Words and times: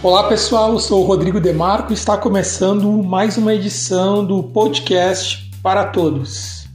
Olá 0.00 0.28
pessoal, 0.28 0.74
eu 0.74 0.78
sou 0.78 1.02
o 1.02 1.04
Rodrigo 1.04 1.40
Demarco 1.40 1.90
e 1.90 1.94
está 1.94 2.16
começando 2.16 3.02
mais 3.02 3.36
uma 3.36 3.52
edição 3.52 4.24
do 4.24 4.44
podcast 4.44 5.50
para 5.60 5.86
todos. 5.86 6.68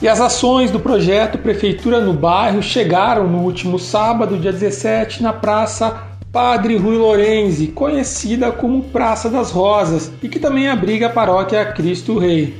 E 0.00 0.06
as 0.06 0.20
ações 0.20 0.70
do 0.70 0.78
projeto 0.78 1.38
Prefeitura 1.38 2.00
no 2.00 2.12
Bairro 2.12 2.62
chegaram 2.62 3.26
no 3.26 3.38
último 3.38 3.80
sábado, 3.80 4.38
dia 4.38 4.52
17, 4.52 5.24
na 5.24 5.32
Praça 5.32 6.04
Padre 6.30 6.76
Rui 6.76 6.96
Lorenzi, 6.96 7.66
conhecida 7.66 8.52
como 8.52 8.84
Praça 8.84 9.28
das 9.28 9.50
Rosas 9.50 10.12
e 10.22 10.28
que 10.28 10.38
também 10.38 10.68
abriga 10.68 11.06
a 11.06 11.10
paróquia 11.10 11.64
Cristo 11.64 12.16
Rei. 12.16 12.56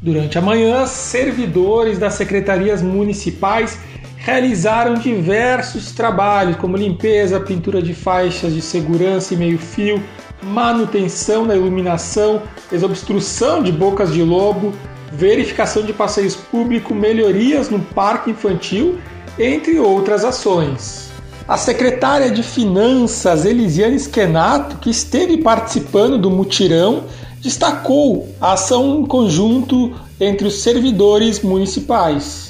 Durante 0.00 0.38
a 0.38 0.40
manhã, 0.40 0.86
servidores 0.86 1.98
das 1.98 2.14
secretarias 2.14 2.80
municipais 2.80 3.76
realizaram 4.22 4.94
diversos 4.94 5.90
trabalhos, 5.90 6.56
como 6.56 6.76
limpeza, 6.76 7.40
pintura 7.40 7.82
de 7.82 7.92
faixas 7.92 8.54
de 8.54 8.62
segurança 8.62 9.34
e 9.34 9.36
meio-fio, 9.36 10.02
manutenção 10.42 11.44
da 11.44 11.56
iluminação, 11.56 12.40
desobstrução 12.70 13.62
de 13.62 13.72
bocas 13.72 14.12
de 14.12 14.22
lobo, 14.22 14.72
verificação 15.12 15.82
de 15.82 15.92
passeios 15.92 16.36
públicos, 16.36 16.96
melhorias 16.96 17.68
no 17.68 17.80
parque 17.80 18.30
infantil, 18.30 18.98
entre 19.38 19.80
outras 19.80 20.24
ações. 20.24 21.10
A 21.48 21.56
secretária 21.56 22.30
de 22.30 22.44
Finanças, 22.44 23.44
Elisiane 23.44 23.98
Schenato, 23.98 24.76
que 24.76 24.90
esteve 24.90 25.36
participando 25.38 26.16
do 26.16 26.30
mutirão, 26.30 27.04
destacou 27.40 28.32
a 28.40 28.52
ação 28.52 29.00
em 29.00 29.06
conjunto 29.06 29.92
entre 30.22 30.46
os 30.46 30.62
servidores 30.62 31.40
municipais. 31.40 32.48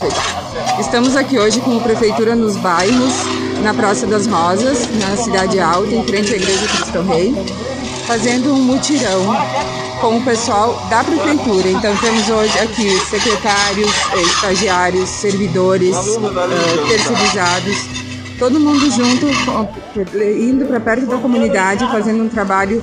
Estamos 0.78 1.16
aqui 1.16 1.38
hoje 1.38 1.58
com 1.60 1.78
a 1.78 1.80
Prefeitura 1.80 2.36
nos 2.36 2.54
bairros, 2.58 3.14
na 3.62 3.72
Praça 3.72 4.06
das 4.06 4.26
Rosas, 4.26 4.86
na 4.98 5.16
Cidade 5.16 5.58
Alta, 5.58 5.94
em 5.94 6.04
frente 6.04 6.34
à 6.34 6.36
Igreja 6.36 6.66
Cristo 6.66 7.00
Rei, 7.00 7.34
fazendo 8.06 8.52
um 8.52 8.62
mutirão 8.62 9.34
com 10.02 10.18
o 10.18 10.22
pessoal 10.22 10.86
da 10.90 11.02
Prefeitura. 11.02 11.70
Então 11.70 11.96
temos 11.96 12.28
hoje 12.28 12.58
aqui 12.58 12.90
secretários, 13.06 13.90
estagiários, 14.20 15.08
servidores, 15.08 15.96
uh, 15.96 16.88
terceirizados, 16.88 17.76
todo 18.38 18.60
mundo 18.60 18.90
junto, 18.90 19.26
indo 20.38 20.66
para 20.66 20.78
perto 20.78 21.06
da 21.06 21.16
comunidade, 21.16 21.86
fazendo 21.86 22.22
um 22.22 22.28
trabalho 22.28 22.82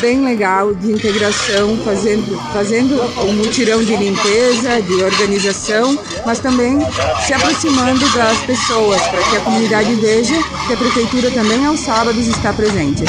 bem 0.00 0.24
legal 0.24 0.74
de 0.74 0.92
integração, 0.92 1.76
fazendo, 1.78 2.36
fazendo 2.52 3.00
um 3.24 3.32
mutirão 3.32 3.82
de 3.82 3.96
limpeza, 3.96 4.82
de 4.82 5.02
organização, 5.02 5.98
mas 6.24 6.38
também 6.38 6.78
se 7.26 7.32
aproximando 7.32 8.08
das 8.12 8.38
pessoas, 8.40 9.00
para 9.02 9.22
que 9.22 9.36
a 9.36 9.40
comunidade 9.40 9.94
veja 9.96 10.34
que 10.66 10.72
a 10.72 10.76
prefeitura 10.76 11.30
também 11.30 11.64
aos 11.66 11.80
sábados 11.80 12.26
está 12.26 12.52
presente. 12.52 13.04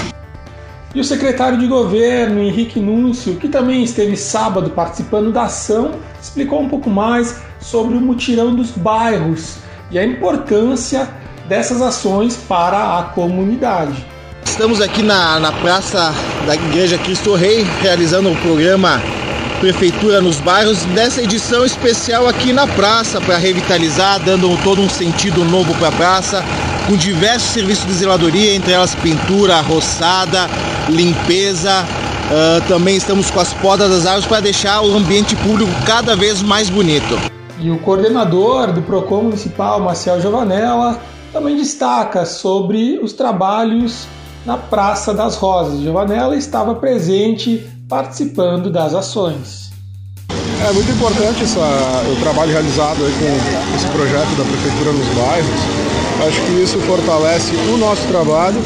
E 0.95 0.99
o 0.99 1.03
secretário 1.03 1.57
de 1.59 1.67
governo, 1.67 2.41
Henrique 2.41 2.79
Núncio, 2.79 3.35
que 3.35 3.47
também 3.47 3.83
esteve 3.83 4.15
sábado 4.15 4.69
participando 4.71 5.31
da 5.31 5.43
ação, 5.43 5.91
explicou 6.21 6.61
um 6.61 6.69
pouco 6.69 6.89
mais 6.89 7.41
sobre 7.59 7.97
o 7.97 8.01
mutirão 8.01 8.55
dos 8.55 8.71
bairros 8.71 9.57
e 9.91 9.99
a 9.99 10.05
importância 10.05 11.07
dessas 11.47 11.81
ações 11.81 12.35
para 12.35 12.99
a 12.99 13.03
comunidade. 13.03 14.16
Estamos 14.49 14.81
aqui 14.81 15.03
na, 15.03 15.39
na 15.39 15.51
praça 15.51 16.11
da 16.47 16.55
Igreja 16.55 16.97
Cristo 16.97 17.35
Rei, 17.35 17.63
realizando 17.79 18.31
o 18.31 18.35
programa 18.37 18.99
Prefeitura 19.59 20.19
nos 20.19 20.39
Bairros, 20.39 20.83
nessa 20.85 21.21
edição 21.21 21.63
especial 21.63 22.27
aqui 22.27 22.51
na 22.53 22.65
praça, 22.65 23.21
para 23.21 23.37
revitalizar, 23.37 24.19
dando 24.23 24.57
todo 24.63 24.81
um 24.81 24.89
sentido 24.89 25.45
novo 25.45 25.75
para 25.75 25.89
a 25.89 25.91
praça, 25.91 26.43
com 26.87 26.95
diversos 26.95 27.51
serviços 27.51 27.85
de 27.85 27.93
zeladoria, 27.93 28.55
entre 28.55 28.71
elas 28.71 28.95
pintura, 28.95 29.61
roçada, 29.61 30.47
limpeza. 30.89 31.85
Uh, 31.85 32.67
também 32.67 32.95
estamos 32.95 33.29
com 33.29 33.41
as 33.41 33.53
podas 33.53 33.91
das 33.91 34.05
árvores 34.07 34.25
para 34.25 34.39
deixar 34.39 34.81
o 34.81 34.95
ambiente 34.95 35.35
público 35.35 35.71
cada 35.85 36.15
vez 36.15 36.41
mais 36.41 36.67
bonito. 36.67 37.19
E 37.59 37.69
o 37.69 37.77
coordenador 37.79 38.71
do 38.71 38.81
PROCON 38.81 39.23
Municipal, 39.23 39.79
Marcel 39.81 40.19
Giovanella, 40.19 40.99
também 41.31 41.55
destaca 41.55 42.25
sobre 42.25 42.97
os 43.03 43.13
trabalhos 43.13 44.07
na 44.47 44.57
Praça 44.57 45.13
das 45.13 45.35
Rosas. 45.35 45.81
Giovanella 45.81 46.33
estava 46.37 46.73
presente 46.73 47.67
participando 47.89 48.69
das 48.69 48.95
ações. 48.95 49.67
É 50.65 50.71
muito 50.71 50.89
importante 50.89 51.43
essa, 51.43 51.59
o 51.59 52.15
trabalho 52.21 52.51
realizado 52.51 52.97
com 52.97 53.75
esse 53.75 53.87
projeto 53.87 54.35
da 54.37 54.45
Prefeitura 54.45 54.93
nos 54.93 55.07
bairros. 55.15 56.27
Acho 56.27 56.41
que 56.45 56.63
isso 56.63 56.79
fortalece 56.79 57.53
o 57.73 57.77
nosso 57.77 58.07
trabalho 58.07 58.59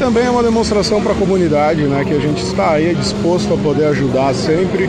também 0.00 0.24
é 0.24 0.30
uma 0.30 0.42
demonstração 0.42 1.02
para 1.02 1.12
a 1.12 1.14
comunidade 1.14 1.82
né, 1.82 2.02
que 2.06 2.14
a 2.14 2.18
gente 2.18 2.42
está 2.42 2.70
aí 2.70 2.94
disposto 2.94 3.52
a 3.52 3.56
poder 3.58 3.84
ajudar 3.88 4.34
sempre 4.34 4.88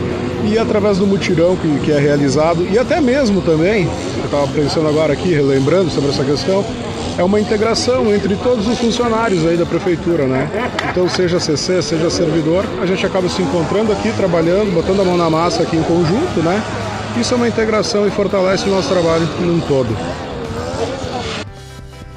e 0.50 0.58
através 0.58 0.96
do 0.96 1.06
mutirão 1.06 1.54
que, 1.54 1.80
que 1.80 1.92
é 1.92 1.98
realizado 1.98 2.66
e 2.72 2.78
até 2.78 2.98
mesmo 2.98 3.42
também, 3.42 3.86
eu 4.16 4.24
estava 4.24 4.46
pensando 4.48 4.88
agora 4.88 5.12
aqui, 5.12 5.28
relembrando 5.28 5.90
sobre 5.90 6.08
essa 6.08 6.24
questão, 6.24 6.64
é 7.18 7.22
uma 7.22 7.40
integração 7.40 8.12
entre 8.14 8.36
todos 8.36 8.66
os 8.66 8.78
funcionários 8.78 9.46
aí 9.46 9.56
da 9.56 9.66
prefeitura, 9.66 10.26
né? 10.26 10.48
Então, 10.90 11.08
seja 11.08 11.38
CC, 11.38 11.82
seja 11.82 12.10
servidor, 12.10 12.64
a 12.80 12.86
gente 12.86 13.04
acaba 13.04 13.28
se 13.28 13.42
encontrando 13.42 13.92
aqui, 13.92 14.12
trabalhando, 14.12 14.72
botando 14.72 15.00
a 15.00 15.04
mão 15.04 15.16
na 15.16 15.28
massa 15.28 15.62
aqui 15.62 15.76
em 15.76 15.82
conjunto, 15.82 16.42
né? 16.42 16.62
Isso 17.20 17.34
é 17.34 17.36
uma 17.36 17.48
integração 17.48 18.06
e 18.06 18.10
fortalece 18.10 18.68
o 18.68 18.70
nosso 18.70 18.88
trabalho 18.88 19.26
num 19.40 19.60
todo. 19.60 19.94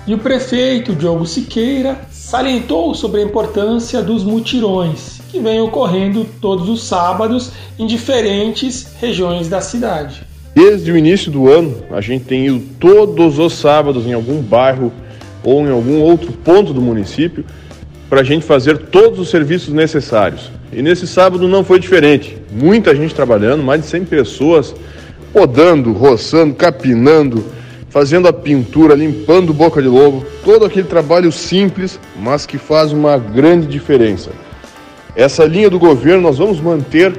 E 0.07 0.13
o 0.13 0.19
prefeito 0.19 0.95
Diogo 0.95 1.25
Siqueira 1.25 1.99
salientou 2.11 2.93
sobre 2.93 3.21
a 3.21 3.23
importância 3.23 4.01
dos 4.01 4.23
mutirões, 4.23 5.19
que 5.29 5.39
vêm 5.39 5.59
ocorrendo 5.59 6.25
todos 6.39 6.69
os 6.69 6.83
sábados 6.83 7.51
em 7.77 7.85
diferentes 7.85 8.87
regiões 9.01 9.49
da 9.49 9.59
cidade. 9.59 10.34
Desde 10.55 10.89
o 10.89 10.97
início 10.97 11.29
do 11.29 11.51
ano, 11.51 11.75
a 11.91 11.99
gente 11.99 12.23
tem 12.23 12.45
ido 12.45 12.61
todos 12.79 13.39
os 13.39 13.55
sábados 13.55 14.05
em 14.07 14.13
algum 14.13 14.41
bairro 14.41 14.89
ou 15.43 15.67
em 15.67 15.69
algum 15.69 15.99
outro 15.99 16.31
ponto 16.31 16.71
do 16.71 16.81
município 16.81 17.43
para 18.09 18.21
a 18.21 18.23
gente 18.23 18.45
fazer 18.45 18.77
todos 18.77 19.19
os 19.19 19.29
serviços 19.29 19.73
necessários. 19.73 20.49
E 20.71 20.81
nesse 20.81 21.07
sábado 21.07 21.45
não 21.49 21.61
foi 21.61 21.77
diferente. 21.77 22.37
Muita 22.49 22.95
gente 22.95 23.13
trabalhando, 23.13 23.65
mais 23.65 23.81
de 23.81 23.87
100 23.87 24.05
pessoas 24.05 24.73
podando, 25.33 25.91
roçando, 25.91 26.55
capinando, 26.55 27.43
fazendo 27.89 28.29
a 28.29 28.31
pintura, 28.31 28.95
limpando 28.95 29.53
boca 29.53 29.81
de 29.81 29.89
lobo, 29.89 30.25
todo 30.41 30.63
aquele 30.63 30.87
trabalho 30.87 31.33
simples, 31.33 31.99
mas 32.17 32.45
que 32.45 32.57
faz 32.57 32.93
uma 32.93 33.17
grande 33.17 33.67
diferença. 33.67 34.31
Essa 35.17 35.43
linha 35.43 35.69
do 35.69 35.77
governo 35.77 36.21
nós 36.21 36.37
vamos 36.37 36.61
manter 36.61 37.13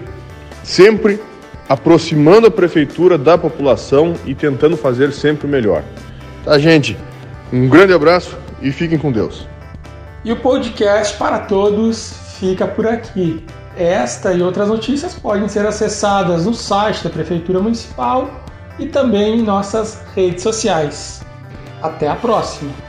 sempre 0.65 1.21
aproximando 1.69 2.47
a 2.47 2.51
prefeitura 2.51 3.19
da 3.19 3.37
população 3.37 4.15
e 4.25 4.35
tentando 4.35 4.77
fazer 4.77 5.13
sempre 5.13 5.47
o 5.47 5.51
melhor. 5.51 5.83
Tá, 6.45 6.59
gente? 6.59 6.97
Um 7.53 7.69
grande 7.69 7.93
abraço 7.93 8.37
e 8.61 8.71
fiquem 8.73 8.99
com 8.99 9.11
Deus. 9.13 9.47
E 10.25 10.33
o 10.33 10.37
podcast 10.37 11.17
para 11.17 11.41
todos 11.41 12.15
fica 12.39 12.67
por 12.67 12.87
aqui. 12.87 13.45
Esta 13.77 14.33
e 14.33 14.43
outras 14.43 14.69
notícias 14.69 15.15
podem 15.15 15.49
ser 15.49 15.67
acessadas 15.67 16.47
no 16.47 16.55
site 16.55 17.05
da 17.05 17.11
Prefeitura 17.11 17.61
Municipal 17.61 18.31
e 18.79 18.87
também 18.87 19.41
em 19.41 19.43
nossas 19.43 20.03
redes 20.15 20.43
sociais. 20.43 21.21
Até 21.83 22.09
a 22.09 22.17
próxima! 22.17 22.86